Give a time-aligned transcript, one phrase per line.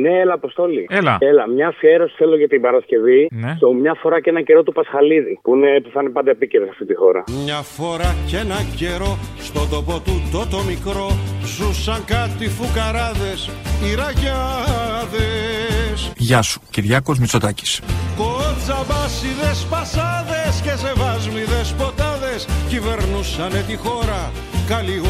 [0.00, 0.86] Ναι, έλα, Αποστόλη.
[0.90, 1.16] Έλα.
[1.20, 3.28] Έλα, μια αφιέρωση θέλω για την Παρασκευή.
[3.30, 3.54] Ναι.
[3.56, 5.38] Στο μια φορά και ένα καιρό του Πασχαλίδη.
[5.42, 7.24] Που, είναι, που θα είναι πάντα επίκαιρο σε αυτή τη χώρα.
[7.44, 11.08] Μια φορά και ένα καιρό στον τόπο του το, το μικρό
[11.54, 13.50] ζούσαν κάτι φουκαράδες
[13.84, 17.82] οι ραγιάδες Γεια σου, Κυριάκος Μητσοτάκης.
[18.16, 24.30] Κοτσαμπάσιδες πασάδες και σεβάσμιδες ποτάδες κυβερνούσανε τη χώρα
[24.68, 25.00] καλή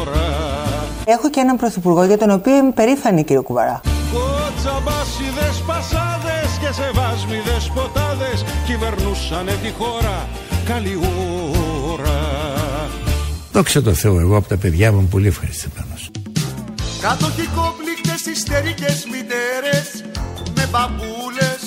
[0.00, 0.26] ώρα
[1.04, 3.80] Έχω και έναν πρωθυπουργό για τον οποίο είμαι περήφανη, κύριο Κουβαρά.
[4.58, 10.28] Κοτσαμπάσιδες πασάδες και σεβάσμιδες ποτάδες κυβερνούσανε τη χώρα
[10.64, 11.00] καλή
[11.90, 12.20] ώρα
[13.52, 16.10] Δόξα τω Θεώ, εγώ από τα παιδιά μου είμαι πολύ ευχαριστημένος.
[17.00, 20.04] Κατοχικόπληκτες ιστερικές μητέρες
[20.56, 21.62] Με μπαμπούλες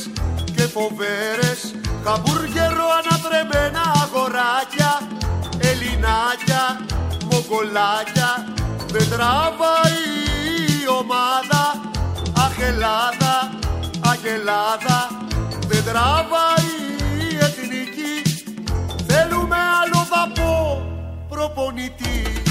[0.55, 1.60] και φοβέρες
[2.04, 4.91] Καμπούργερο ανατρεμμένα αγοράκια
[5.70, 6.63] Ελληνάκια,
[7.32, 8.54] μογκολάκια
[8.91, 10.21] Δεν τραβάει η ομάδα
[12.62, 13.49] Αχ Ελλάδα,
[13.99, 15.09] αχ Ελλάδα
[15.67, 16.73] Δεν τραβάει
[17.31, 18.15] η εθνική.
[19.07, 20.82] Θέλουμε άλλο δαπό
[21.29, 22.41] προπονητή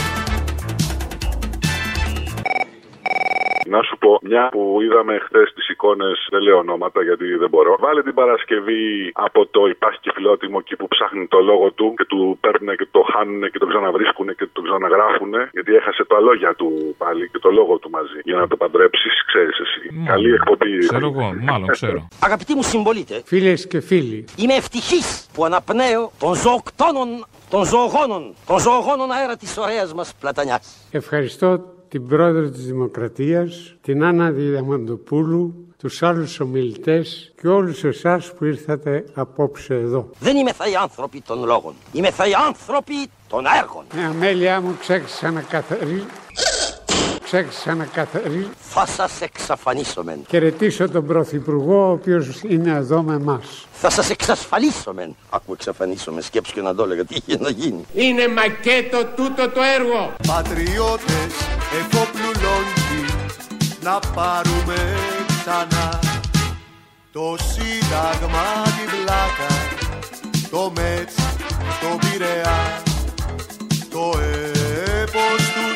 [3.74, 7.76] Να σου πω, μια που είδαμε χθες τις εικόνες, δεν λέω ονόματα γιατί δεν μπορώ.
[7.84, 12.04] Βάλε την Παρασκευή από το Υπάρχει και φιλότιμο εκεί που ψάχνει το λόγο του και
[12.04, 15.32] του παίρνουν και το χάνουν και το ξαναβρίσκουν και το ξαναγράφουν.
[15.52, 18.20] Γιατί έχασε τα λόγια του πάλι και το λόγο του μαζί.
[18.24, 19.82] Για να το παντρέψεις, ξέρεις εσύ.
[20.06, 20.78] Καλή εκπομπή.
[20.78, 22.08] Ξέρω εγώ, μάλλον ξέρω.
[22.28, 27.08] Αγαπητοί μου συμπολίτε, Φίλες και φίλοι, είμαι ευτυχής που αναπνέω των ζωοκτώνων,
[27.50, 30.88] των ζωογόνων, των ζωογόνων αέρα της ωραίας μας πλατανιάς.
[30.90, 38.44] ευχαριστώ την πρόεδρο της Δημοκρατίας, την Άννα Διαμαντοπούλου, τους άλλους ομιλητές και όλους εσάς που
[38.44, 40.10] ήρθατε απόψε εδώ.
[40.18, 42.94] Δεν είμαι θα οι άνθρωποι των λόγων, είμαι θα οι άνθρωποι
[43.28, 43.84] των έργων.
[43.96, 46.06] Ε, αμέλειά μου ξέχασα να καθαρίσω,
[47.22, 53.66] ξέχασα να καθαρίσω, Θα σας εξαφανίσομεν, χαιρετήσω τον Πρωθυπουργό, ο οποίος είναι εδώ με εμάς.
[53.72, 55.14] θα σας εξασφαλίσομεν.
[55.30, 57.84] Άκου εξαφανίσομεν, σκέψου και να το έλεγα τι είχε να γίνει.
[57.94, 60.12] Είναι μακέτο τούτο το έργο.
[60.26, 63.14] Πατριώτες εφόπλου λόγκι
[63.82, 65.98] να πάρουμε ξανά
[67.12, 69.54] το σύνταγμα την πλάκα
[70.50, 71.14] το μέτς
[71.80, 72.82] το Πειραιά
[73.90, 74.18] το
[75.00, 75.66] έπος του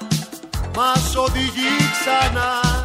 [0.00, 0.04] 40
[0.76, 2.83] μας οδηγεί ξανά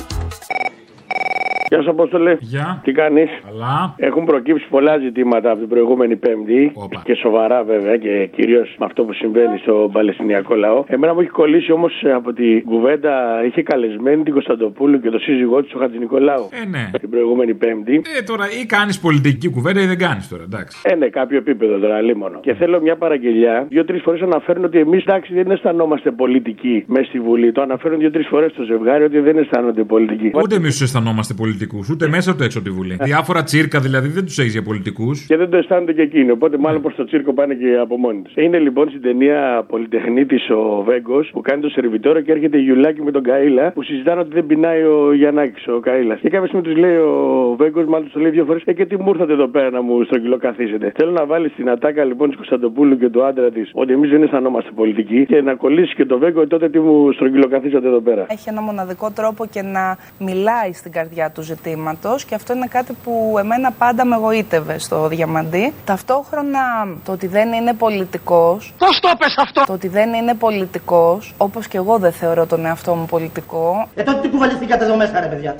[1.69, 2.38] Γεια σου, Απόστολε.
[2.40, 2.81] Γεια.
[2.84, 3.94] Τι κάνεις; Αλλά.
[3.97, 6.72] Έχουν προκύψει πολλά ζητήματα από την προηγούμενη Πέμπτη.
[6.74, 7.02] Όπα.
[7.06, 10.84] Και σοβαρά βέβαια και κυρίως με αυτό που συμβαίνει στο Παλαιστινιακό λαό.
[10.88, 13.12] Εμένα μου έχει κολλήσει όμως από την κουβέντα.
[13.46, 16.50] Είχε καλεσμένη την Κωνσταντοπούλου και το σύζυγό της, ο Χατζη Νικολάου.
[16.63, 16.90] Ε, ναι.
[17.00, 18.01] Την προηγούμενη Πέμπτη.
[18.18, 20.81] Ε, τώρα ή κάνεις πολιτική κουβέντα ή δεν κάνεις τώρα, εντάξει.
[20.84, 22.40] Ε, ναι, κάποιο επίπεδο τώρα, λίμωνο.
[22.40, 23.66] Και θέλω μια παραγγελιά.
[23.69, 27.51] Δύο-τρεις φορές αναφέρουν ότι εμείς εντάξει δεν αισθανόμαστε πολιτικοί μέσα στη Βουλή.
[27.51, 30.31] Το αναφέρουν δύο-τρεις φορές το ζευγάρι ότι δεν αισθάνονται πολιτικοί.
[30.44, 32.97] Ούτε εμείς τους αισθανόμαστε πολιτικούς, ούτε μέσα ούτε έξω από τη Βουλή.
[33.02, 35.25] Διάφορα τσίρκα δηλαδή δεν τους έχεις για πολιτικούς.
[35.25, 36.31] Και δεν το αισθάνονται και εκείνοι.
[36.31, 38.34] Οπότε μάλλον προς το τσίρκο πάνε και από μόνοι τους.
[38.36, 43.02] Είναι λοιπόν στην ταινία Πολυτεχνίτης ο Βέγκος που κάνει το σερβιτόρο και έρχεται η Γιουλάκη
[43.02, 46.16] με τον Καήλα που συζητάνε ότι δεν πεινάει ο Γιαννάκης, ο Καήλα.
[46.16, 48.86] Και κάποια στιγμή τους λέει ο Βέγκος, μάλλον του το λέει δύο φορές, Ε, και
[48.86, 50.92] τι μου ήρθατε εδώ πέρα να μου στρογγυλοκαθίσετε.
[50.96, 54.24] Θέλω να βάλεις στην ατάκα λοιπόν της Κωνσταντοπούλου και του άντρα της ότι εμείς δεν
[54.24, 58.25] αισθανόμαστε πολιτικοί και να κολλήσεις και το Βέγκο τότε τι μου στρογγυλοκαθίσατε εδώ πέρα.
[58.30, 62.94] Έχει ένα μοναδικό τρόπο και να μιλάει στην καρδιά τους ζητήματος και αυτό είναι κάτι
[63.04, 65.74] που εμένα πάντα με εγωίτευε στο Διαμαντή.
[65.86, 66.62] Ταυτόχρονα
[67.06, 68.58] το ότι δεν είναι πολιτικό.
[68.78, 69.64] Πώς το πες αυτό!
[69.66, 73.88] Το ότι δεν είναι πολιτικός, όπως και εγώ δεν θεωρώ τον εαυτό μου πολιτικό.
[73.96, 75.56] Ε, τότε τι κουβαληθήκατε εδώ μέσα, ρε παιδιά;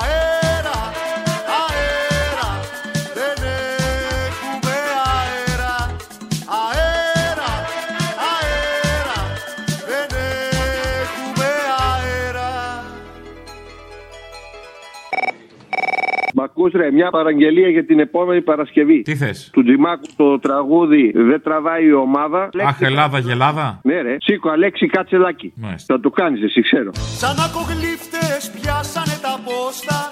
[0.00, 0.23] Αέρα,
[16.36, 19.02] Μ' ακούς ρε, μια παραγγελία για την επόμενη Παρασκευή.
[19.02, 22.48] Τι θες; Του Τζιμάκου το τραγούδι Δεν τραβάει η ομάδα.
[22.66, 23.80] Αχ, Ελλάδα, γελάδα.
[23.82, 24.16] Ναι, ρε.
[24.20, 25.52] Σήκω, Αλέξη Κατσελάκη.
[25.56, 25.94] Μάλιστα.
[25.94, 26.90] Θα το κάνεις, εσύ ξέρω.
[26.94, 30.08] Σαν ακογλύφτες πιάσανε τα πόστα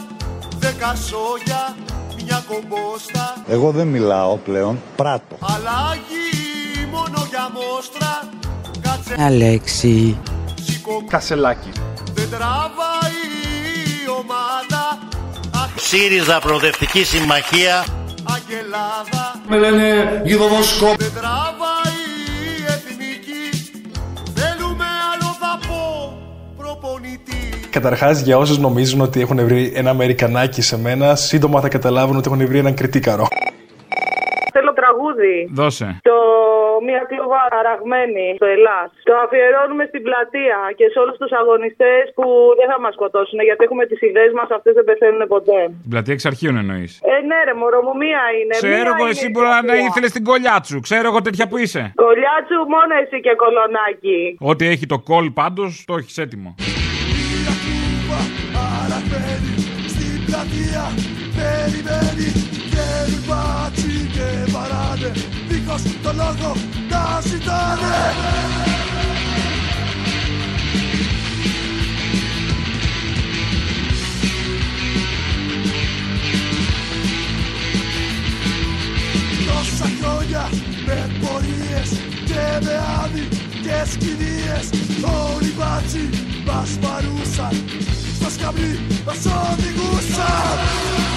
[0.59, 1.77] Δέκα σόγια,
[2.25, 5.37] μια κομπόστα Εγώ δεν μιλάω πλέον, πράττω.
[5.55, 6.27] Αλλάγει
[6.91, 8.13] μόνο για μόστρα
[8.83, 10.17] Κάτσε Αλέξη.
[10.55, 11.71] σήκω Κασελάκι.
[12.15, 12.92] Δεν τραβάει η ομάδα Αχ,
[15.89, 17.85] ΣΥΡΙΖΑ Προοδευτική Συμμαχία.
[18.35, 20.87] Αγελάδα Με λένε γιδοβοσκό.
[20.87, 22.01] Δεν τραβάει
[22.59, 23.45] η εθνική
[24.35, 26.19] Θέλουμε άλλο δαπό
[26.57, 32.17] προπονητή Καταρχάς, για όσους νομίζουν ότι έχουν βρει ένα Αμερικανάκι σε μένα, σύντομα θα καταλάβουν
[32.17, 33.27] ότι έχουν βρει έναν κριτήκαρο.
[34.53, 35.35] Θέλω τραγούδι.
[35.53, 36.01] Δώσε.
[36.03, 36.22] Το
[36.89, 38.89] μία κλούβα αραγμένη στο Ελλάς.
[39.09, 42.27] Το αφιερώνουμε στην πλατεία και σε όλους τους αγωνιστές που
[42.59, 45.61] δεν θα μας σκοτώσουν γιατί έχουμε τις ιδέες μας, αυτές δεν πεθαίνουν ποτέ.
[45.85, 46.93] Την πλατεία εξ αρχείων εννοείς.
[47.13, 48.55] Ε, ναι, ρε, μωρό μου, μία είναι.
[48.63, 49.87] Ξέρω μία εγώ, είναι εσύ η μπορεί να πλατεία.
[49.89, 50.77] ήθελες την κολλιά σου.
[50.87, 51.83] Ξέρω εγώ τέτοια που είσαι.
[52.05, 54.21] Κολλιάτσου, μόνο εσύ και κολονάκι.
[54.51, 56.51] Ό,τι έχει το κόλ πάντως το έχεις έτοιμο.
[58.83, 59.55] Αραγμένη
[59.93, 60.85] στην πλατεία
[61.37, 62.31] Περιμένει
[62.73, 65.11] και ρουμπάτσι και βαράνε
[65.77, 66.57] Δίχως το λόγο
[66.91, 68.15] να ζητάνε
[79.47, 80.51] Τόσα χρόνια
[80.87, 81.91] με πορείες
[82.25, 84.69] και με άδικες κηδείες
[85.35, 86.11] Όλοι μπάτσι
[86.47, 87.65] μας παρούσαν
[88.21, 91.12] στο σκαμπί μας οδηγούσαν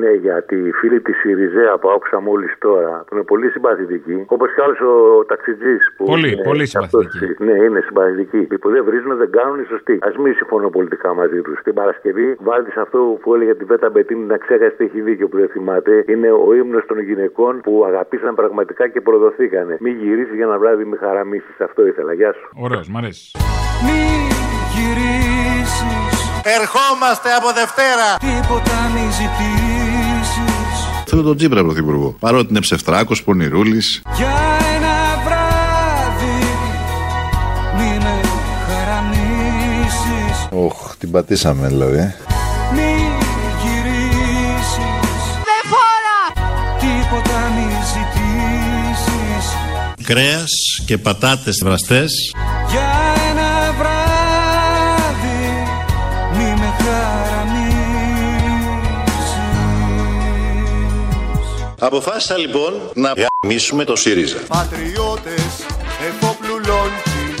[0.00, 4.24] Ναι, για τη φίλη της Σιριζέα που άκουσα μόλις τώρα, που είναι πολύ συμπαθητική.
[4.26, 6.04] Όπως και άλλος ο ταξιτζής που.
[6.04, 7.44] Πολύ, είναι πολύ αυτός, συμπαθητική.
[7.44, 8.40] ναι, είναι συμπαθητική.
[8.54, 9.92] Οι που δεν βρίζουν δεν κάνουν οι σωστοί.
[10.08, 11.56] Α μην συμφωνώ πολιτικά μαζί τους.
[11.62, 15.36] Την Παρασκευή βάλτε σε αυτό που έλεγε τη Βέτα Μπετίνη να ξέχαστε έχει δίκιο που
[15.36, 16.04] δεν θυμάται.
[16.12, 19.76] Είναι ο ύμνος των γυναικών που αγαπήσαν πραγματικά και προδοθήκανε.
[19.80, 21.60] Μην γυρίσεις για ένα βράδυ με χαραμίσεις.
[21.60, 22.12] Αυτό ήθελα.
[22.12, 22.48] Γεια σου.
[22.64, 23.30] Ωραίος, μ' αρέσει.
[23.86, 24.00] Μη
[24.74, 26.20] γυρίσεις
[26.58, 29.59] Ερχόμαστε από Δευτέρα Τίποτα μη ζητήσεις
[31.12, 32.16] Θέλω τον Τζίπρα πρωθυπουργό.
[32.18, 34.02] Παρότι είναι ψευτράκος, πονηρούλης.
[34.16, 34.26] Για
[34.76, 36.44] ένα βράδυ
[37.76, 38.20] Μη με
[38.66, 42.14] χαραμίσεις Οχ, την πατήσαμε δηλαδή.
[42.74, 42.92] Μη
[43.62, 44.70] γυρίσεις
[45.48, 46.48] Δεν φορά
[46.78, 49.54] Τίποτα μη ζητήσεις
[50.04, 50.52] Κρέας
[50.86, 52.12] και πατάτες βραστές.
[52.70, 52.89] Για
[61.82, 63.12] Αποφάσισα λοιπόν να
[63.42, 64.38] γαμίσουμε το ΣΥΡΙΖΑ.
[64.48, 65.66] Πατριώτες
[66.08, 67.34] εφοπλουλόντι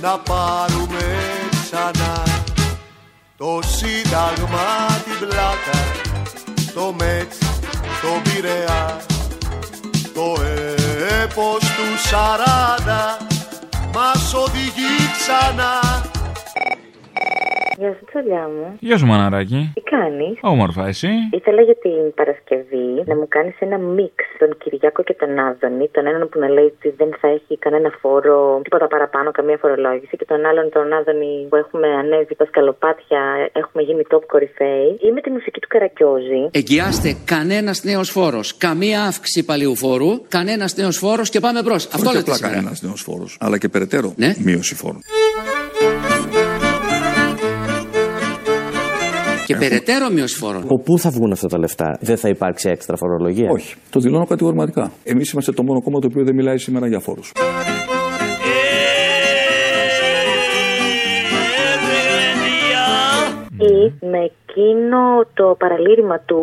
[0.00, 1.18] να πάρουμε
[1.50, 2.22] ξανά
[3.36, 5.78] το σύνταγμα την πλάκα
[6.74, 7.38] το μέτς,
[8.02, 9.00] το πειραιά
[10.14, 10.42] το
[11.22, 13.26] έπος του σαράντα
[13.94, 15.83] μας οδηγεί ξανά
[17.80, 18.66] Γεια σου, τσολιά μου.
[18.80, 19.60] Γεια σου, μαναράκι.
[19.74, 25.02] Τι κάνεις; Όμορφα, εσύ; Ήθελα για την Παρασκευή να μου κάνεις ένα μίξ τον Κυριάκο
[25.08, 25.86] και τον Άδωνη.
[25.96, 30.16] Τον έναν που να λέει ότι δεν θα έχει κανένα φόρο, τίποτα παραπάνω, καμία φορολόγηση.
[30.20, 33.20] Και τον άλλον τον Άδωνη που έχουμε ανέβει τα σκαλοπάτια,
[33.60, 34.88] έχουμε γίνει top κορυφαίοι.
[35.06, 36.42] Ή με τη μουσική του Καρακιόζη.
[36.60, 41.82] Εγγυάστε κανένας νέος φόρος, καμία αύξηση παλιού φόρου, κανένας νέος φόρος και πάμε μπρος.
[41.86, 42.54] Αυτό Όχι λέτε απλά σήμερα.
[42.54, 44.30] κανένας νέος φόρος, αλλά και περαιτέρω Ναι.
[44.44, 45.00] μείωση φόρων.
[49.58, 50.62] Και περαιτέρω μείωση φόρων.
[50.62, 53.74] Από πού θα βγουν αυτά τα λεφτά, δεν θα υπάρξει έξτρα φορολογία; Όχι.
[53.90, 54.92] Το δηλώνω κατηγορηματικά.
[55.04, 57.32] Εμείς είμαστε το μόνο κόμμα το οποίο δεν μιλάει σήμερα για φόρους.
[63.58, 65.00] Ή με εκείνο
[65.34, 66.40] το παραλήρημα του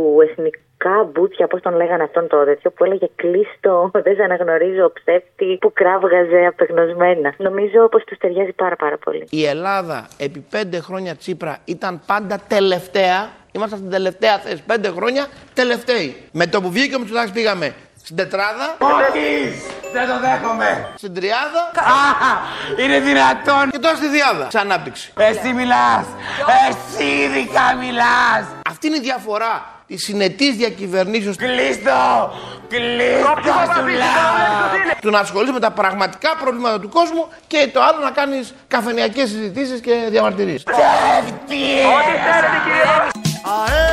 [0.81, 5.57] εθνικά μπούτια, πώς τον λέγανε αυτόν το τέτοιο, που έλεγε Κλείστο, δεν σε αναγνωρίζω, ψεύτη,
[5.61, 7.33] που κράβγαζε απεγνωσμένα.
[7.37, 9.27] Νομίζω πως τους ταιριάζει πάρα πάρα πολύ.
[9.29, 13.29] Η Ελλάδα επί πέντε χρόνια Τσίπρα ήταν πάντα τελευταία.
[13.51, 14.63] Είμαστε στην τελευταία θέση.
[14.65, 16.15] Πέντε χρόνια τελευταίοι.
[16.31, 17.73] Με το που βγήκε ο Μητσοτάκης πήγαμε
[18.03, 18.77] στην τετράδα.
[18.79, 19.27] Όχι!
[19.93, 20.93] Δεν το δέχομαι!
[20.95, 21.63] Στην τριάδα.
[22.83, 23.69] είναι δυνατόν.
[23.69, 24.49] Και τώρα στη διάδα.
[24.49, 25.13] Σε ανάπτυξη.
[25.17, 26.05] Εσύ μιλάς!
[26.67, 28.43] Εσύ ειδικά μιλάς!
[28.69, 31.35] Αυτή είναι η διαφορά τη συνετής διακυβερνήσεως.
[31.35, 32.31] Κλείστο!
[32.67, 33.33] Κλείστο
[33.75, 34.97] σου λέω!
[35.01, 39.25] Του να ασχολείσαι με τα πραγματικά προβλήματα του κόσμου και το άλλο να κάνεις καφενειακέ
[39.25, 40.63] συζητήσεις και διαμαρτυρίες.
[40.63, 41.63] Ψεύτη!
[41.97, 43.90] Ό,τι θέλετε κύριε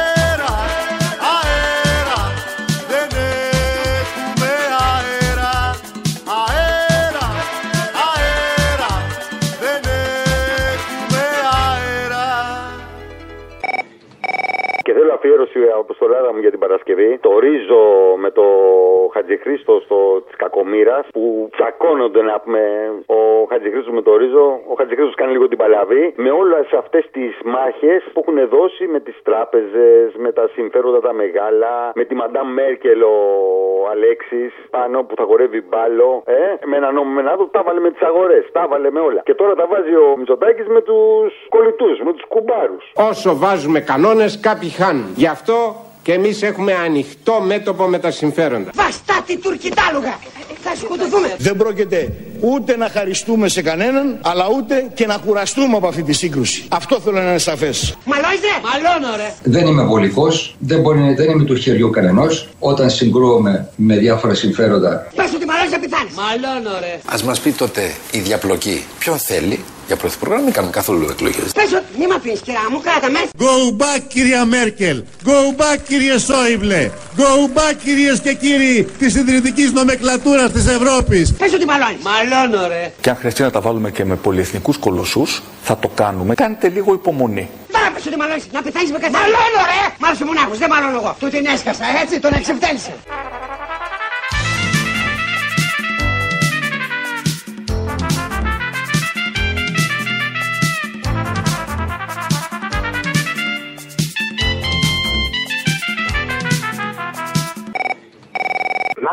[15.18, 17.10] αφιέρωση από στο Ελλάδα μου για την Παρασκευή.
[17.26, 17.82] Το ρίζο
[18.24, 18.46] με το
[19.14, 19.74] Χατζηχρήστο
[20.26, 21.22] της Κακομήρα που
[21.54, 22.62] τσακώνονται να πούμε.
[23.06, 23.20] Ο
[23.50, 24.46] Χατζηχρήστος με το ρίζο.
[24.72, 26.04] Ο Χατζηχρήστος κάνει λίγο την παλαβή.
[26.16, 31.12] Με όλες αυτές τις μάχες που έχουν δώσει με τις τράπεζες, με τα συμφέροντα τα
[31.12, 33.16] μεγάλα, με τη Μαντάμ Μέρκελ ο
[33.92, 36.22] Αλέξης πάνω που θα χορεύει μπάλο.
[36.26, 38.44] Ε, με ένα νόμο με ένα άλλο, τα βάλε με τις αγορές.
[38.52, 39.20] Τα βάλε με όλα.
[39.24, 42.84] Και τώρα τα βάζει ο Μητσοτάκης με τους κολλητούς, με τους κουμπάρους.
[43.10, 45.07] Όσο βάζουμε κανόνες κάποιοι χάνουν.
[45.16, 48.70] Γι' αυτό και εμείς έχουμε ανοιχτό μέτωπο με τα συμφέροντα.
[48.74, 50.18] Βαστάτη τουρκιτάλογα!
[50.62, 51.34] Θα σκοτωθούμε!
[51.38, 56.12] Δεν πρόκειται ούτε να χαριστούμε σε κανέναν, αλλά ούτε και να κουραστούμε από αυτή τη
[56.12, 56.64] σύγκρουση.
[56.68, 57.96] Αυτό θέλω να είναι σαφές.
[58.04, 58.52] Μαλώιζε!
[58.62, 59.34] Μαλώνω ρε!
[59.42, 62.48] Δεν είμαι βολικός, δεν, μπορεί, δεν είμαι του χεριού κανενός.
[62.58, 66.14] Όταν συγκρούομαι με διάφορα συμφέροντα Πες ότι μ' αρέσει μαλώνεις να πεθάνεις.
[66.14, 67.00] Μαλώνω ρε.
[67.04, 71.52] Α μας πει τότε η διαπλοκή ποιον θέλει; Για πρωθυπουργό να μην κάνουμε καθόλου εκλογές.
[71.52, 73.20] Πες ότι μη μ' αφήνεις κυρά μου, κράτα με.
[73.44, 79.72] Go back κυρία Μέρκελ, go back κύριε Σόιμπλε, go back κυρίες και κύριοι της ιδρυτικής
[79.72, 81.34] νομεκλατούρας της Ευρώπης.
[81.34, 82.02] Πες ότι μαλώνεις.
[82.02, 82.92] Μαλώνω ρε.
[83.00, 86.34] Και αν χρειαστεί να τα βάλουμε και με πολυεθνικούς κολοσσούς, θα το κάνουμε.
[86.34, 87.48] Κάντε λίγο υπομονή.
[87.72, 89.18] Τώρα πες ότι μαλώνεις, να πεθάνεις με καθένα.
[89.18, 89.80] Μαλώνω ρε.
[89.98, 91.16] Μ' άρεσε ο μονάχος, δεν μαλώνω εγώ.
[91.20, 92.92] Του την έσκασα, έτσι, τον εξευτέλισα.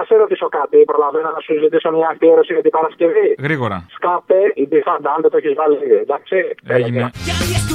[0.05, 3.35] Να σε ρωτήσω κάτι, προλαβαίνω να σου ζητήσω μια αφιέρωση για την Παρασκευή.
[3.39, 3.85] Γρήγορα.
[3.95, 6.38] Σκάπε, η μπιφάντα, αν δεν το έχεις βάλει, εντάξει.
[6.67, 7.01] Έγινε.
[7.25, 7.75] Και αν